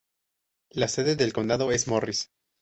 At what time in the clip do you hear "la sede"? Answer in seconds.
0.71-1.15